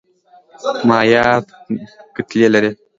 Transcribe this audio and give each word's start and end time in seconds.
مایعات 0.87 1.45
کتلې 2.15 2.47
لري. 2.53 2.71